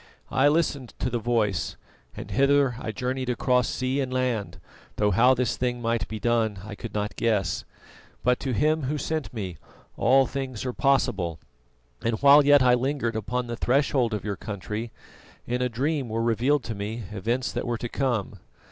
[0.31, 1.75] I listened to the Voice,
[2.17, 4.59] and hither I journeyed across sea and land,
[4.95, 7.65] though how this thing might be done I could not guess.
[8.23, 9.57] But to Him Who sent me
[9.97, 11.37] all things are possible,
[12.03, 14.91] and while yet I lingered upon the threshold of your country,
[15.45, 18.39] in a dream were revealed to me events that were to come.